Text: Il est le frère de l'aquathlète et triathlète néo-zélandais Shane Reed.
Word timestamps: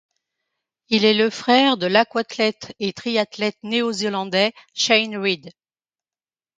Il 0.89 1.05
est 1.05 1.13
le 1.13 1.29
frère 1.29 1.77
de 1.77 1.85
l'aquathlète 1.85 2.73
et 2.79 2.91
triathlète 2.91 3.59
néo-zélandais 3.61 4.51
Shane 4.73 5.15
Reed. 5.17 5.51